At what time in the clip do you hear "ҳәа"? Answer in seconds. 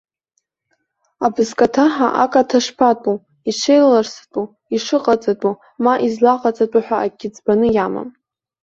6.85-6.97